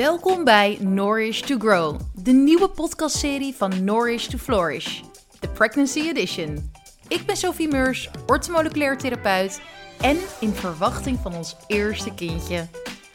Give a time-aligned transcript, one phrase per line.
[0.00, 5.00] Welkom bij Nourish to Grow, de nieuwe podcastserie van Nourish to Flourish,
[5.40, 6.72] de Pregnancy Edition.
[7.08, 9.60] Ik ben Sophie Meurs, orthomoleculair therapeut
[10.00, 12.66] en in verwachting van ons eerste kindje.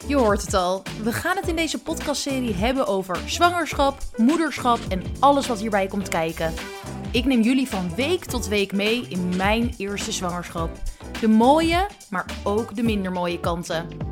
[0.06, 5.02] Je hoort het al, we gaan het in deze podcastserie hebben over zwangerschap, moederschap en
[5.20, 6.52] alles wat hierbij komt kijken.
[7.12, 10.70] Ik neem jullie van week tot week mee in mijn eerste zwangerschap.
[11.20, 14.05] De mooie, maar ook de minder mooie kanten.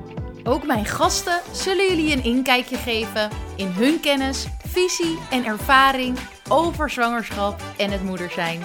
[0.47, 6.91] Ook mijn gasten zullen jullie een inkijkje geven in hun kennis, visie en ervaring over
[6.91, 8.61] zwangerschap en het moeder zijn.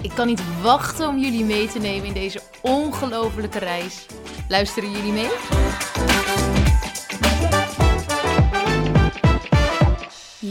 [0.00, 4.06] Ik kan niet wachten om jullie mee te nemen in deze ongelofelijke reis.
[4.48, 5.30] Luisteren jullie mee?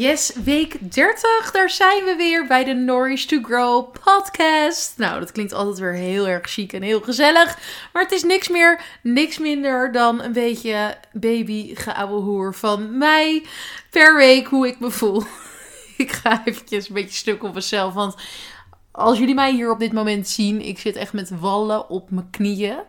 [0.01, 1.51] Yes, week 30.
[1.51, 4.97] Daar zijn we weer bij de Nourish to Grow podcast.
[4.97, 7.57] Nou, dat klinkt altijd weer heel erg chic en heel gezellig.
[7.93, 13.45] Maar het is niks meer, niks minder dan een beetje baby hoer van mij
[13.89, 15.23] per week hoe ik me voel.
[15.97, 18.15] ik ga eventjes een beetje stuk op mezelf, want
[18.91, 22.29] als jullie mij hier op dit moment zien, ik zit echt met wallen op mijn
[22.29, 22.79] knieën.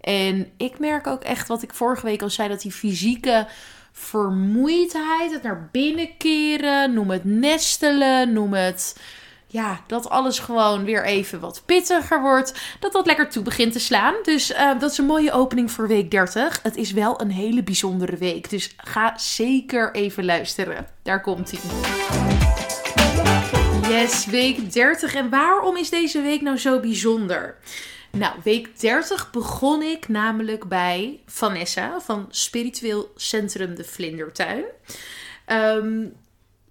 [0.00, 3.46] En ik merk ook echt wat ik vorige week al zei, dat die fysieke
[3.92, 8.94] vermoeidheid, het naar binnen keren, noem het nestelen, noem het
[9.52, 12.76] ja, dat alles gewoon weer even wat pittiger wordt.
[12.80, 14.14] Dat dat lekker toe begint te slaan.
[14.22, 16.60] Dus uh, dat is een mooie opening voor week 30.
[16.62, 18.50] Het is wel een hele bijzondere week.
[18.50, 20.86] Dus ga zeker even luisteren.
[21.02, 21.60] Daar komt hij.
[23.90, 25.14] Yes, week 30.
[25.14, 27.56] En waarom is deze week nou zo bijzonder?
[28.12, 34.64] Nou, week 30 begon ik namelijk bij Vanessa van Spiritueel Centrum de Vlindertuin.
[35.46, 36.12] Um,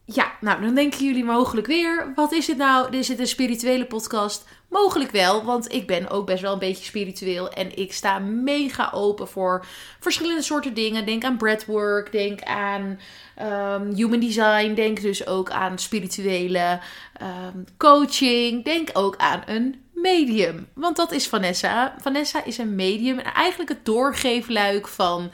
[0.06, 2.98] ja, nou dan denken jullie mogelijk weer, wat is het nou?
[2.98, 4.45] Is het een spirituele podcast?
[4.70, 8.92] Mogelijk wel, want ik ben ook best wel een beetje spiritueel en ik sta mega
[8.94, 9.66] open voor
[10.00, 11.05] verschillende soorten dingen.
[11.05, 12.99] Denk aan breathwork, denk aan
[13.42, 16.80] um, human design, denk dus ook aan spirituele
[17.21, 20.67] um, coaching, denk ook aan een medium.
[20.73, 21.95] Want dat is Vanessa.
[22.02, 25.32] Vanessa is een medium en eigenlijk het doorgeefluik van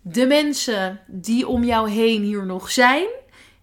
[0.00, 3.06] de mensen die om jou heen hier nog zijn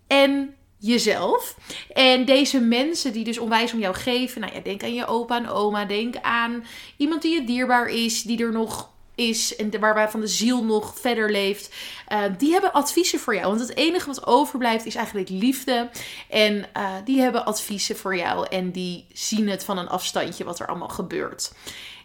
[0.08, 1.58] en jezelf.
[1.94, 5.38] En deze mensen die dus onwijs om jou geven, nou ja, denk aan je opa
[5.38, 6.66] en oma, denk aan
[6.98, 10.94] iemand die je dierbaar is, die er nog is en waarbij van de ziel nog
[11.00, 11.76] verder leeft,
[12.12, 13.48] uh, die hebben adviezen voor jou.
[13.48, 15.90] Want het enige wat overblijft is eigenlijk liefde.
[16.30, 20.60] En uh, die hebben adviezen voor jou en die zien het van een afstandje wat
[20.60, 21.52] er allemaal gebeurt.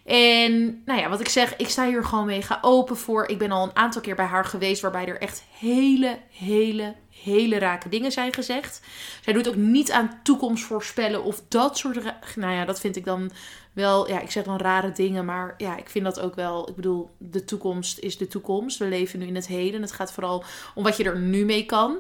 [0.05, 3.29] En nou ja, wat ik zeg, ik sta hier gewoon mega open voor.
[3.29, 7.59] Ik ben al een aantal keer bij haar geweest waarbij er echt hele, hele, hele
[7.59, 8.81] rake dingen zijn gezegd.
[9.23, 12.03] Zij doet ook niet aan toekomst voorspellen of dat soort.
[12.37, 13.31] Nou ja, dat vind ik dan
[13.73, 14.09] wel.
[14.09, 16.69] Ja, ik zeg dan rare dingen, maar ja, ik vind dat ook wel.
[16.69, 18.79] Ik bedoel, de toekomst is de toekomst.
[18.79, 19.83] We leven nu in het heden.
[19.83, 20.45] Het gaat vooral
[20.75, 21.99] om wat je er nu mee kan.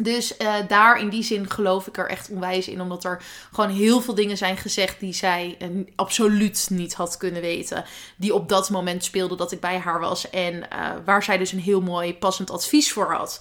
[0.00, 2.80] Dus uh, daar in die zin geloof ik er echt onwijs in.
[2.80, 3.22] Omdat er
[3.52, 7.84] gewoon heel veel dingen zijn gezegd die zij uh, absoluut niet had kunnen weten.
[8.16, 10.30] Die op dat moment speelden dat ik bij haar was.
[10.30, 13.40] En uh, waar zij dus een heel mooi passend advies voor had.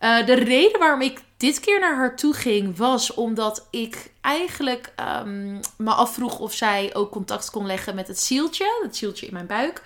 [0.00, 4.92] de reden waarom ik dit keer naar haar toe ging was omdat ik eigenlijk
[5.24, 8.80] um, me afvroeg of zij ook contact kon leggen met het zieltje.
[8.82, 9.82] Het zieltje in mijn buik.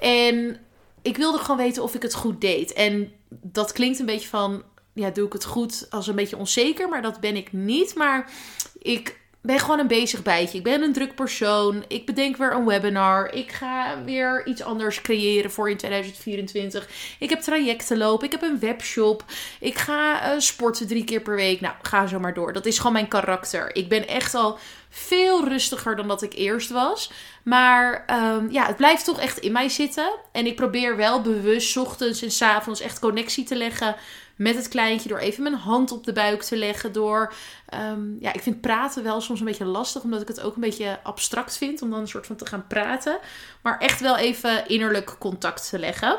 [0.00, 0.58] En
[1.02, 2.72] ik wilde gewoon weten of ik het goed deed.
[2.72, 4.62] En dat klinkt een beetje van
[4.94, 6.88] ja, doe ik het goed als een beetje onzeker.
[6.88, 7.94] Maar dat ben ik niet.
[7.94, 8.30] Maar
[8.78, 10.58] ik ben gewoon een bezig bijtje.
[10.58, 11.84] Ik ben een druk persoon.
[11.88, 13.34] Ik bedenk weer een webinar.
[13.34, 16.88] Ik ga weer iets anders creëren voor in 2024.
[17.18, 18.26] Ik heb trajecten lopen.
[18.26, 19.24] Ik heb een webshop.
[19.60, 21.60] Ik ga uh, sporten drie keer per week.
[21.60, 22.52] Nou, ga zo maar door.
[22.52, 23.76] Dat is gewoon mijn karakter.
[23.76, 24.58] Ik ben echt al
[24.88, 27.12] veel rustiger dan dat ik eerst was.
[27.42, 30.10] Maar um, ja, het blijft toch echt in mij zitten.
[30.32, 33.96] En ik probeer wel bewust ochtends en s avonds echt connectie te leggen
[34.40, 35.08] met het kleintje.
[35.08, 36.92] Door even mijn hand op de buik te leggen.
[36.92, 37.32] Door,
[37.74, 40.02] um, ja, ik vind praten wel soms een beetje lastig.
[40.02, 41.82] Omdat ik het ook een beetje abstract vind.
[41.82, 43.18] Om dan een soort van te gaan praten.
[43.62, 46.18] Maar echt wel even innerlijk contact te leggen.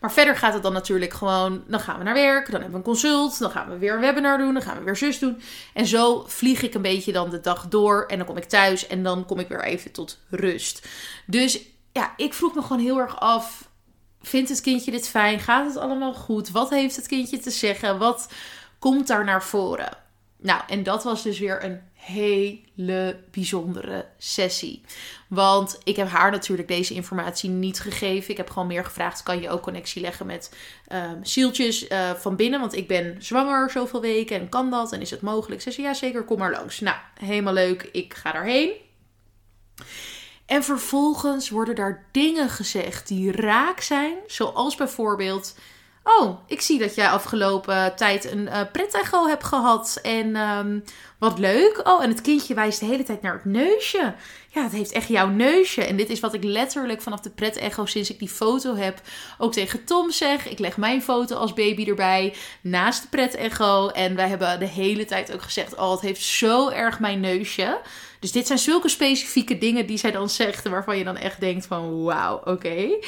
[0.00, 1.64] Maar verder gaat het dan natuurlijk gewoon.
[1.66, 2.50] Dan gaan we naar werk.
[2.50, 3.38] Dan hebben we een consult.
[3.38, 4.52] Dan gaan we weer een webinar doen.
[4.52, 5.42] Dan gaan we weer zus doen.
[5.74, 8.04] En zo vlieg ik een beetje dan de dag door.
[8.06, 8.86] En dan kom ik thuis.
[8.86, 10.88] En dan kom ik weer even tot rust.
[11.26, 11.60] Dus
[11.92, 13.72] ja, ik vroeg me gewoon heel erg af
[14.26, 15.40] vindt het kindje dit fijn?
[15.40, 16.50] Gaat het allemaal goed?
[16.50, 17.98] Wat heeft het kindje te zeggen?
[17.98, 18.28] Wat
[18.78, 19.96] komt daar naar voren?
[20.36, 24.82] Nou, en dat was dus weer een hele bijzondere sessie.
[25.28, 28.30] Want ik heb haar natuurlijk deze informatie niet gegeven.
[28.30, 30.56] Ik heb gewoon meer gevraagd: kan je ook connectie leggen met
[30.92, 32.60] um, zieltjes uh, van binnen?
[32.60, 34.92] Want ik ben zwanger zoveel weken en kan dat?
[34.92, 35.62] En is het mogelijk?
[35.62, 36.80] Ze zei: ja, zeker, kom maar langs.
[36.80, 37.88] Nou, helemaal leuk.
[37.92, 38.70] Ik ga daarheen.
[40.46, 45.54] En vervolgens worden daar dingen gezegd die raak zijn, zoals bijvoorbeeld
[46.04, 49.98] Oh, ik zie dat jij afgelopen tijd een uh, pret-echo hebt gehad.
[50.02, 50.84] En um,
[51.18, 51.80] wat leuk.
[51.84, 54.14] Oh, en het kindje wijst de hele tijd naar het neusje.
[54.54, 55.84] Ja, het heeft echt jouw neusje.
[55.84, 59.00] En dit is wat ik letterlijk vanaf de pret-echo, sinds ik die foto heb,
[59.38, 60.48] ook tegen Tom zeg.
[60.48, 63.88] Ik leg mijn foto als baby erbij, naast de pret-echo.
[63.88, 67.80] En wij hebben de hele tijd ook gezegd, oh, het heeft zo erg mijn neusje.
[68.20, 71.66] Dus dit zijn zulke specifieke dingen die zij dan zegt, waarvan je dan echt denkt
[71.66, 72.98] van, wauw, oké.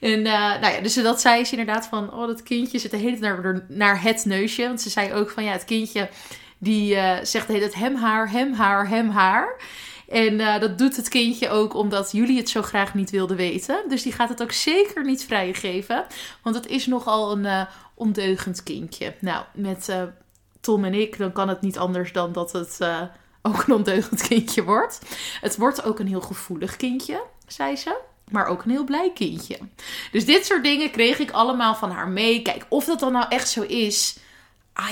[0.00, 2.96] En uh, nou ja, dus dat zei ze inderdaad van, oh, dat kindje zit de
[2.96, 4.62] hele tijd naar, naar het neusje.
[4.62, 6.08] Want ze zei ook van, ja, het kindje
[6.58, 9.56] die uh, zegt de hele hem haar, hem haar, hem haar.
[10.08, 13.84] En uh, dat doet het kindje ook omdat jullie het zo graag niet wilden weten.
[13.88, 16.06] Dus die gaat het ook zeker niet vrijgeven.
[16.42, 17.62] Want het is nogal een uh,
[17.94, 19.14] ondeugend kindje.
[19.20, 20.02] Nou, met uh,
[20.60, 22.78] Tom en ik, dan kan het niet anders dan dat het
[23.42, 25.00] ook een ondeugend kindje wordt.
[25.40, 27.96] Het wordt ook een heel gevoelig kindje, zei ze.
[28.30, 29.58] Maar ook een heel blij kindje.
[30.12, 32.42] Dus dit soort dingen kreeg ik allemaal van haar mee.
[32.42, 34.18] Kijk, of dat dan nou echt zo is,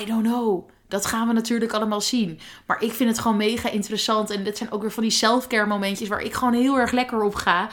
[0.00, 0.68] I don't know.
[0.92, 2.40] Dat gaan we natuurlijk allemaal zien.
[2.66, 4.30] Maar ik vind het gewoon mega interessant.
[4.30, 7.22] En dit zijn ook weer van die self-care momentjes waar ik gewoon heel erg lekker
[7.22, 7.68] op ga.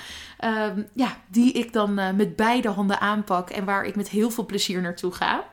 [0.46, 3.50] Um, ja, die ik dan uh, met beide handen aanpak.
[3.50, 5.44] En waar ik met heel veel plezier naartoe ga.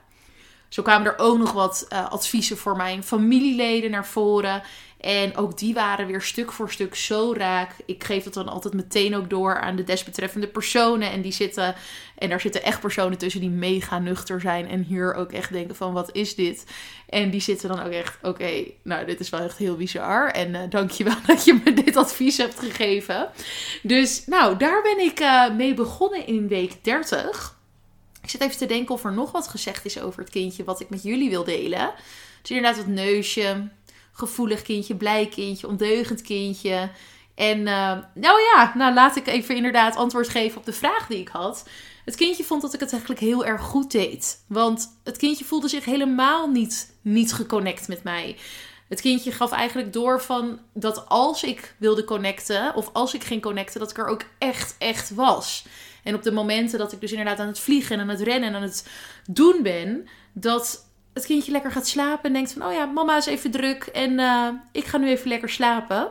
[0.68, 4.62] Zo kwamen er ook nog wat uh, adviezen voor mijn familieleden naar voren.
[5.06, 7.70] En ook die waren weer stuk voor stuk zo raak.
[7.84, 11.10] Ik geef het dan altijd meteen ook door aan de desbetreffende personen.
[11.10, 11.74] En die zitten,
[12.18, 14.68] en daar zitten echt personen tussen die mega nuchter zijn.
[14.68, 16.64] En hier ook echt denken van wat is dit?
[17.08, 20.30] En die zitten dan ook echt, oké, nou dit is wel echt heel bizar.
[20.30, 23.28] En uh, dankjewel dat je me dit advies hebt gegeven.
[23.82, 27.58] Dus nou, daar ben ik uh, mee begonnen in week 30.
[28.22, 30.80] Ik zit even te denken of er nog wat gezegd is over het kindje wat
[30.80, 31.92] ik met jullie wil delen.
[32.42, 33.68] Dus inderdaad het neusje,
[34.16, 36.90] gevoelig kindje, blij kindje, ondeugend kindje.
[37.34, 37.62] En
[38.14, 41.68] nou ja, nou laat ik even inderdaad antwoord geven op de vraag die ik had.
[42.04, 44.44] Het kindje vond dat ik het eigenlijk heel erg goed deed.
[44.48, 48.36] Want het kindje voelde zich helemaal niet, niet geconnect met mij.
[48.88, 53.42] Het kindje gaf eigenlijk door van dat als ik wilde connecten, of als ik ging
[53.42, 55.66] connecten, dat ik er ook echt, echt was.
[56.02, 58.48] En op de momenten dat ik dus inderdaad aan het vliegen en aan het rennen
[58.48, 58.88] en aan het
[59.30, 63.26] doen ben, dat het kindje lekker gaat slapen en denkt van, oh ja, mama is
[63.26, 66.08] even druk en uh, ik ga nu even lekker slapen.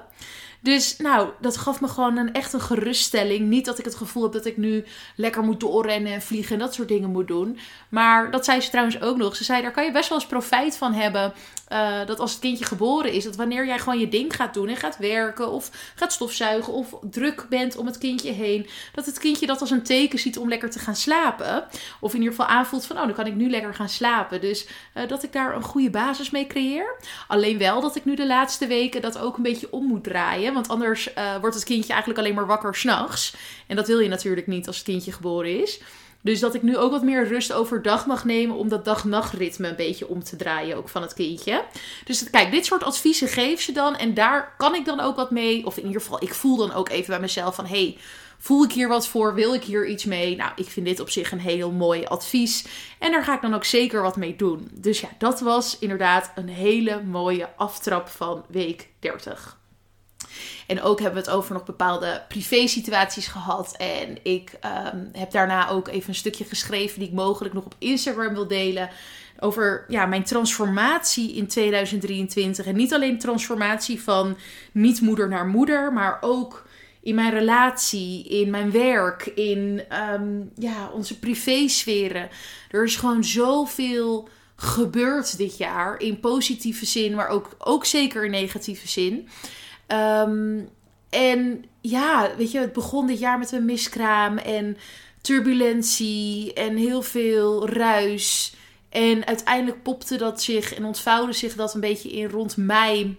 [0.62, 3.48] Dus nou, dat gaf me gewoon een echt een geruststelling.
[3.48, 4.86] Niet dat ik het gevoel heb dat ik nu
[5.16, 7.60] lekker moet doorrennen en vliegen en dat soort dingen moet doen.
[7.90, 9.36] Maar dat zei ze trouwens ook nog.
[9.36, 11.34] Ze zei, daar kan je best wel eens profijt van hebben.
[11.72, 14.68] Uh, dat als het kindje geboren is, dat wanneer jij gewoon je ding gaat doen
[14.68, 19.20] en gaat werken of gaat stofzuigen of druk bent om het kindje heen, dat het
[19.20, 21.68] kindje dat als een teken ziet om lekker te gaan slapen.
[22.00, 24.42] Of in ieder geval aanvoelt van, oh, dan kan ik nu lekker gaan slapen.
[24.42, 26.96] Dus uh, dat ik daar een goede basis mee creëer.
[27.28, 30.54] Alleen wel dat ik nu de laatste weken dat ook een beetje om moet draaien.
[30.54, 33.36] Want anders uh, wordt het kindje eigenlijk alleen maar wakker s'nachts.
[33.68, 35.80] En dat wil je natuurlijk niet als het kindje geboren is.
[36.26, 39.76] Dus dat ik nu ook wat meer rust overdag mag nemen om dat dag-nachtritme een
[39.76, 41.64] beetje om te draaien ook van het kindje.
[42.06, 45.32] Dus kijk, dit soort adviezen geef ze dan en daar kan ik dan ook wat
[45.32, 45.66] mee.
[45.66, 47.98] Of in ieder geval, ik voel dan ook even bij mezelf van, hey,
[48.38, 49.34] voel ik hier wat voor?
[49.34, 50.36] Wil ik hier iets mee?
[50.36, 52.66] Nou, ik vind dit op zich een heel mooi advies.
[53.00, 54.70] En daar ga ik dan ook zeker wat mee doen.
[54.74, 59.58] Dus ja, dat was inderdaad een hele mooie aftrap van week 30.
[60.68, 63.76] En ook hebben we het over nog bepaalde privé-situaties gehad.
[63.78, 64.52] En ik
[64.94, 68.48] um, heb daarna ook even een stukje geschreven die ik mogelijk nog op Instagram wil
[68.48, 68.90] delen.
[69.40, 72.66] Over ja, mijn transformatie in 2023.
[72.66, 74.38] En niet alleen transformatie van
[74.72, 76.66] niet-moeder naar moeder, maar ook
[77.06, 79.82] in mijn relatie, in mijn werk, in
[80.14, 82.30] um, ja, onze privésferen.
[82.72, 86.00] Er is gewoon zoveel gebeurd dit jaar.
[86.00, 89.28] In positieve zin, maar ook, ook zeker in negatieve zin.
[89.88, 90.70] Um,
[91.10, 94.78] en ja, weet je, het begon dit jaar met een miskraam en
[95.22, 98.56] turbulentie en heel veel ruis.
[98.90, 103.18] En uiteindelijk popte dat zich en ontvouwde zich dat een beetje in rond mei,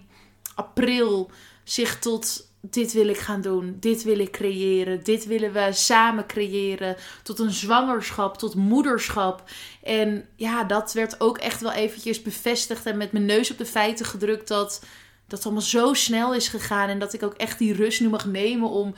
[0.54, 1.30] april,
[1.64, 6.26] zich tot dit wil ik gaan doen, dit wil ik creëren, dit willen we samen
[6.26, 9.42] creëren, tot een zwangerschap, tot moederschap.
[9.82, 13.66] En ja, dat werd ook echt wel eventjes bevestigd en met mijn neus op de
[13.66, 14.84] feiten gedrukt dat
[15.26, 16.88] dat het allemaal zo snel is gegaan.
[16.88, 18.94] En dat ik ook echt die rust nu mag nemen om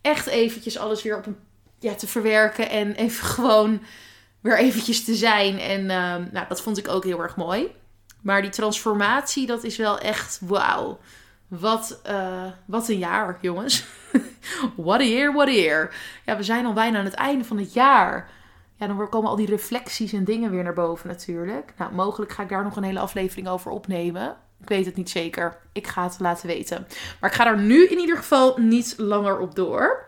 [0.00, 1.36] echt eventjes alles weer op een,
[1.78, 2.70] ja, te verwerken.
[2.70, 3.82] En even gewoon
[4.40, 5.58] weer eventjes te zijn.
[5.58, 7.74] En uh, nou, dat vond ik ook heel erg mooi.
[8.22, 10.98] Maar die transformatie, dat is wel echt wauw.
[11.48, 13.84] Wat, uh, wat een jaar, jongens.
[14.76, 15.94] what a year, what a year.
[16.24, 18.30] Ja, we zijn al bijna aan het einde van het jaar.
[18.76, 21.72] Ja, dan komen al die reflecties en dingen weer naar boven natuurlijk.
[21.78, 24.36] Nou, mogelijk ga ik daar nog een hele aflevering over opnemen.
[24.60, 25.56] Ik weet het niet zeker.
[25.72, 26.86] Ik ga het laten weten.
[27.20, 30.04] Maar ik ga er nu in ieder geval niet langer op door.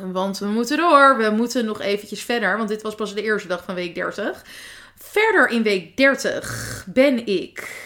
[0.00, 1.16] Want we moeten door.
[1.16, 2.56] We moeten nog eventjes verder.
[2.56, 4.44] Want dit was pas de eerste dag van week 30.
[4.96, 7.80] Verder in week 30 ben ik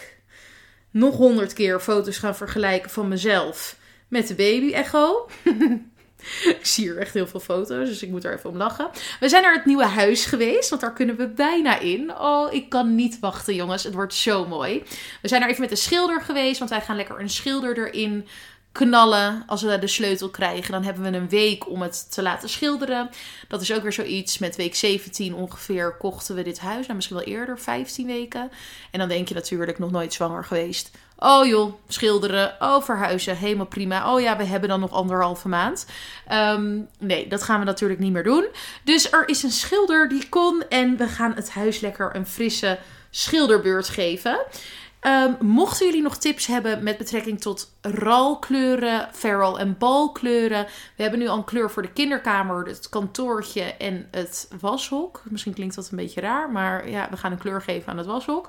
[0.91, 3.77] nog honderd keer foto's gaan vergelijken van mezelf
[4.09, 5.29] met de baby echo.
[6.59, 8.91] ik zie hier echt heel veel foto's, dus ik moet er even om lachen.
[9.21, 12.19] We zijn naar het nieuwe huis geweest, want daar kunnen we bijna in.
[12.19, 13.85] Oh, ik kan niet wachten, jongens.
[13.85, 14.83] Het wordt zo mooi.
[15.23, 18.27] We zijn er even met de schilder geweest, want wij gaan lekker een schilder erin
[18.73, 19.43] knallen.
[19.47, 23.11] Als we de sleutel krijgen, dan hebben we een week om het te laten schilderen.
[23.49, 24.39] Dat is ook weer zoiets.
[24.39, 26.83] Met week 17 ongeveer kochten we dit huis.
[26.83, 28.51] Nou, misschien wel eerder, 15 weken.
[28.91, 30.91] En dan denk je natuurlijk nog nooit zwanger geweest.
[31.19, 32.55] Oh joh, schilderen.
[32.59, 33.37] Oh, verhuizen.
[33.37, 34.15] Helemaal prima.
[34.15, 35.87] Oh ja, we hebben dan nog anderhalve maand.
[36.27, 38.47] Ehm, nee, dat gaan we natuurlijk niet meer doen.
[38.85, 40.65] Dus er is een schilder die kon.
[40.69, 42.79] En we gaan het huis lekker een frisse
[43.11, 44.39] schilderbeurt geven.
[45.03, 50.67] Um, mochten jullie nog tips hebben met betrekking tot RAL-kleuren, feral en balkleuren.
[50.97, 55.23] We hebben nu al een kleur voor de kinderkamer, het kantoortje en het washok.
[55.25, 58.07] Misschien klinkt dat een beetje raar, maar ja, we gaan een kleur geven aan het
[58.07, 58.49] washok.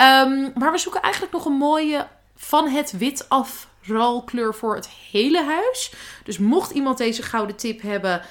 [0.00, 4.88] Um, maar we zoeken eigenlijk nog een mooie van het wit af RAL-kleur voor het
[4.88, 5.92] hele huis.
[6.24, 8.22] Dus mocht iemand deze gouden tip hebben,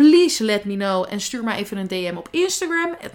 [0.00, 1.06] please let me know.
[1.08, 3.14] En stuur maar even een DM op Instagram, at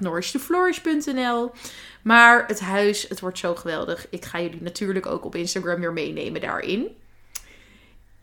[2.02, 4.08] maar het huis, het wordt zo geweldig.
[4.10, 6.88] Ik ga jullie natuurlijk ook op Instagram weer meenemen daarin.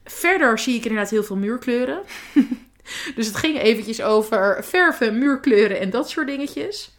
[0.04, 2.02] Verder zie ik inderdaad heel veel muurkleuren.
[3.16, 6.90] dus het ging eventjes over verven, muurkleuren en dat soort dingetjes.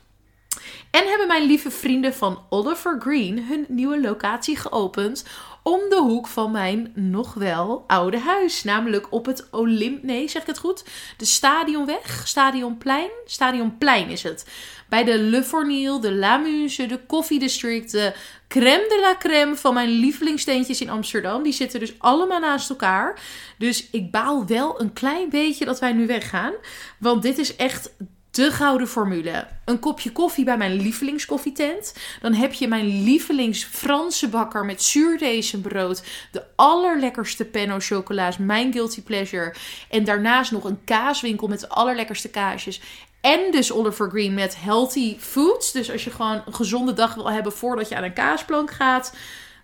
[0.94, 5.26] En hebben mijn lieve vrienden van Oliver Green hun nieuwe locatie geopend
[5.64, 8.64] om de hoek van mijn nog wel oude huis.
[8.64, 10.04] Namelijk op het Olymp...
[10.04, 10.84] Nee, zeg ik het goed?
[11.18, 13.10] De Stadionweg, Stadionplein.
[13.26, 14.46] Stadionplein is het.
[14.90, 18.14] Bij de Le Fornil, de La Muse, de Coffee District, de
[18.48, 21.44] crème de la crème van mijn lievelingssteentjes in Amsterdam.
[21.44, 23.20] Die zitten dus allemaal naast elkaar.
[23.58, 26.54] Dus ik baal wel een klein beetje dat wij nu weggaan.
[27.00, 27.94] Want dit is echt
[28.34, 29.48] de gouden formule.
[29.66, 31.94] Een kopje koffie bij mijn lievelingskoffietent.
[32.22, 36.04] Dan heb je mijn lievelings Franse bakker met zuurdezenbrood.
[36.32, 39.54] De allerlekkerste penno chocola's, mijn guilty pleasure.
[39.90, 42.82] En daarnaast nog een kaaswinkel met de allerlekkerste kaasjes.
[43.22, 45.72] En dus Oliver Green met healthy foods.
[45.72, 49.16] Dus als je gewoon een gezonde dag wil hebben voordat je aan een kaasplank gaat.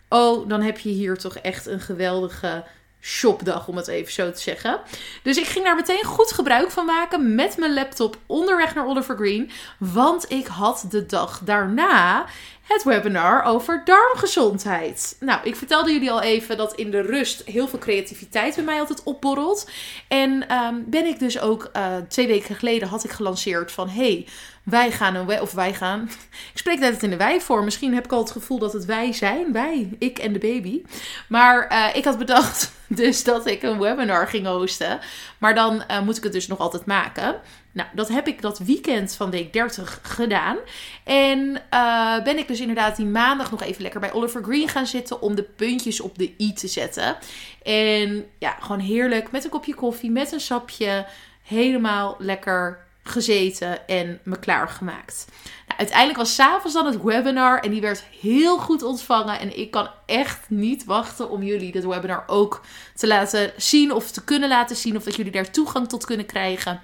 [0.09, 2.63] Oh, dan heb je hier toch echt een geweldige
[3.01, 4.79] shopdag, om het even zo te zeggen.
[5.23, 9.15] Dus ik ging daar meteen goed gebruik van maken met mijn laptop onderweg naar Oliver
[9.15, 9.51] Green.
[9.77, 12.25] Want ik had de dag daarna
[12.61, 15.15] het webinar over darmgezondheid.
[15.19, 18.79] Nou, ik vertelde jullie al even dat in de rust heel veel creativiteit bij mij
[18.79, 19.69] altijd opborrelt.
[20.07, 24.27] En um, ben ik dus ook uh, twee weken geleden had ik gelanceerd van hey,
[24.69, 26.09] wij gaan een of wij gaan.
[26.53, 27.63] Ik spreek net het in de wij voor.
[27.63, 30.81] Misschien heb ik al het gevoel dat het wij zijn, wij, ik en de baby.
[31.27, 34.99] Maar uh, ik had bedacht dus dat ik een webinar ging hosten.
[35.37, 37.35] Maar dan uh, moet ik het dus nog altijd maken.
[37.71, 40.57] Nou, dat heb ik dat weekend van week 30 gedaan.
[41.03, 44.87] En uh, ben ik dus inderdaad die maandag nog even lekker bij Oliver Green gaan
[44.87, 47.17] zitten om de puntjes op de i te zetten.
[47.63, 51.05] En ja, gewoon heerlijk met een kopje koffie, met een sapje.
[51.43, 55.25] Helemaal lekker gezeten en me klaargemaakt.
[55.67, 59.39] Nou, uiteindelijk was s'avonds dan het webinar en die werd heel goed ontvangen.
[59.39, 62.61] En ik kan echt niet wachten om jullie dit webinar ook
[62.95, 64.95] te laten zien of te kunnen laten zien.
[64.95, 66.81] Of dat jullie daar toegang tot kunnen krijgen.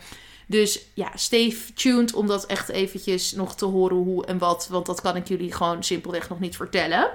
[0.48, 4.68] Dus ja, stay tuned om dat echt eventjes nog te horen hoe en wat.
[4.70, 7.10] Want dat kan ik jullie gewoon simpelweg nog niet vertellen.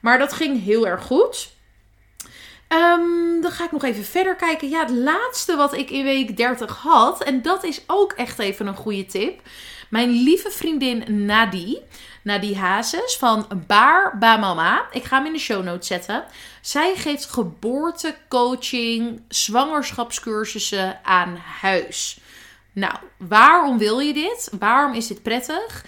[0.00, 1.50] Maar dat ging heel erg goed.
[2.72, 4.68] Um, dan ga ik nog even verder kijken.
[4.68, 7.22] Ja, het laatste wat ik in week 30 had.
[7.22, 9.40] En dat is ook echt even een goede tip.
[9.88, 11.82] Mijn lieve vriendin Nadie.
[12.22, 14.86] Nadie Hazes van Baar Ba Mama.
[14.90, 16.24] Ik ga hem in de show notes zetten.
[16.60, 22.20] Zij geeft geboortecoaching, zwangerschapscursussen aan huis.
[22.72, 24.50] Nou, waarom wil je dit?
[24.58, 25.84] Waarom is dit prettig?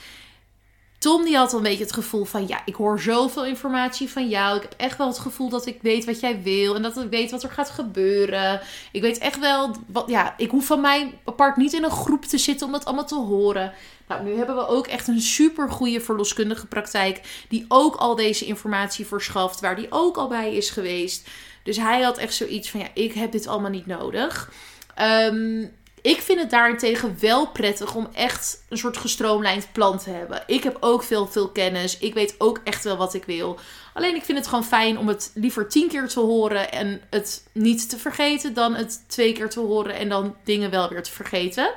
[1.02, 4.56] Tom die had een beetje het gevoel van ja, ik hoor zoveel informatie van jou.
[4.56, 7.10] Ik heb echt wel het gevoel dat ik weet wat jij wil en dat ik
[7.10, 8.60] weet wat er gaat gebeuren.
[8.92, 12.24] Ik weet echt wel wat ja, ik hoef van mij apart niet in een groep
[12.24, 13.72] te zitten om dat allemaal te horen.
[14.08, 18.44] Nou, nu hebben we ook echt een super goede verloskundige praktijk die ook al deze
[18.44, 21.28] informatie verschaft, waar die ook al bij is geweest.
[21.62, 24.52] Dus hij had echt zoiets van ja, ik heb dit allemaal niet nodig.
[25.00, 30.42] Um, ik vind het daarentegen wel prettig om echt een soort gestroomlijnd plan te hebben.
[30.46, 31.98] Ik heb ook veel, veel kennis.
[31.98, 33.58] Ik weet ook echt wel wat ik wil.
[33.94, 37.46] Alleen ik vind het gewoon fijn om het liever tien keer te horen en het
[37.52, 38.54] niet te vergeten.
[38.54, 41.72] Dan het twee keer te horen en dan dingen wel weer te vergeten.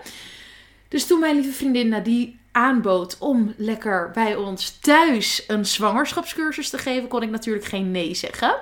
[0.87, 6.77] Dus toen mijn lieve vriendin Nadie aanbood om lekker bij ons thuis een zwangerschapscursus te
[6.77, 8.55] geven, kon ik natuurlijk geen nee zeggen.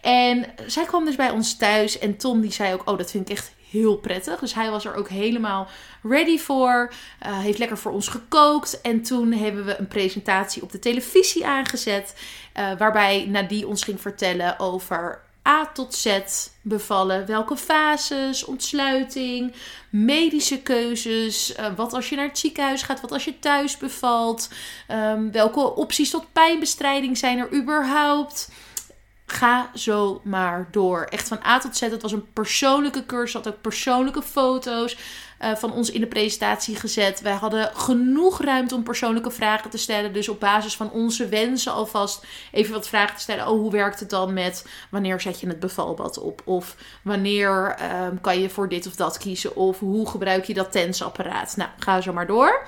[0.00, 3.30] En zij kwam dus bij ons thuis en Tom die zei ook, oh dat vind
[3.30, 4.38] ik echt heel prettig.
[4.38, 5.68] Dus hij was er ook helemaal
[6.02, 6.92] ready voor.
[7.26, 8.80] Uh, heeft lekker voor ons gekookt.
[8.80, 12.14] En toen hebben we een presentatie op de televisie aangezet.
[12.58, 16.20] Uh, waarbij Nadie ons ging vertellen over A tot Z
[16.62, 17.26] bevallen.
[17.26, 19.54] Welke fases, ontsluiting,
[19.90, 21.56] medische keuzes.
[21.58, 24.50] Uh, wat als je naar het ziekenhuis gaat, wat als je thuis bevalt.
[24.90, 28.50] Um, welke opties tot pijnbestrijding zijn er überhaupt.
[29.26, 31.06] Ga zo maar door.
[31.10, 31.80] Echt van A tot Z.
[31.80, 33.32] Het was een persoonlijke cursus.
[33.32, 34.96] Had ook persoonlijke foto's
[35.40, 37.20] uh, van ons in de presentatie gezet.
[37.20, 40.12] Wij hadden genoeg ruimte om persoonlijke vragen te stellen.
[40.12, 43.48] Dus op basis van onze wensen alvast even wat vragen te stellen.
[43.48, 46.42] Oh, hoe werkt het dan met wanneer zet je het bevalbad op?
[46.44, 49.56] Of wanneer uh, kan je voor dit of dat kiezen?
[49.56, 51.56] Of hoe gebruik je dat tensapparaat?
[51.56, 52.66] Nou, ga zo maar door.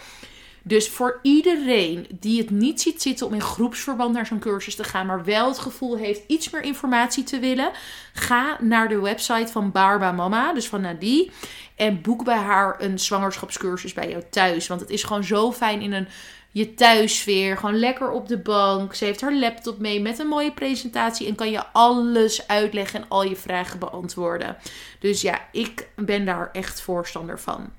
[0.68, 4.84] Dus voor iedereen die het niet ziet zitten om in groepsverband naar zo'n cursus te
[4.84, 7.70] gaan, maar wel het gevoel heeft iets meer informatie te willen,
[8.12, 11.30] ga naar de website van Barba Mama, dus van Nadie,
[11.76, 14.66] en boek bij haar een zwangerschapscursus bij jou thuis.
[14.66, 16.08] Want het is gewoon zo fijn in een
[16.50, 18.94] je thuissfeer, gewoon lekker op de bank.
[18.94, 23.08] Ze heeft haar laptop mee met een mooie presentatie en kan je alles uitleggen en
[23.08, 24.56] al je vragen beantwoorden.
[24.98, 27.70] Dus ja, ik ben daar echt voorstander van.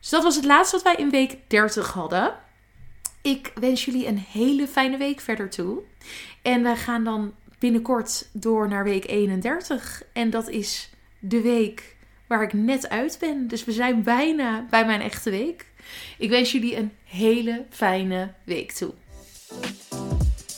[0.00, 2.34] Dus dat was het laatste wat wij in week 30 hadden.
[3.22, 5.78] Ik wens jullie een hele fijne week verder toe.
[6.42, 10.02] En wij gaan dan binnenkort door naar week 31.
[10.12, 13.48] En dat is de week waar ik net uit ben.
[13.48, 15.66] Dus we zijn bijna bij mijn echte week.
[16.18, 18.94] Ik wens jullie een hele fijne week toe.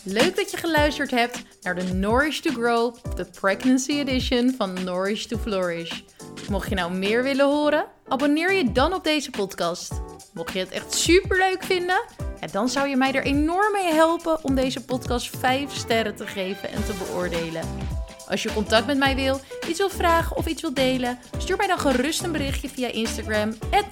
[0.05, 5.25] Leuk dat je geluisterd hebt naar de Nourish to Grow, de Pregnancy Edition van Nourish
[5.25, 6.03] to Flourish.
[6.51, 9.93] Mocht je nou meer willen horen, abonneer je dan op deze podcast.
[10.35, 12.05] Mocht je het echt super leuk vinden,
[12.53, 16.71] dan zou je mij er enorm mee helpen om deze podcast 5 sterren te geven
[16.71, 17.63] en te beoordelen.
[18.29, 21.67] Als je contact met mij wil, iets wil vragen of iets wil delen, stuur mij
[21.67, 23.91] dan gerust een berichtje via Instagram at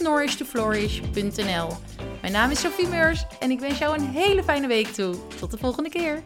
[2.21, 5.15] Mijn naam is Sophie Meurs en ik wens jou een hele fijne week toe.
[5.41, 6.23] Tot de volgende keer.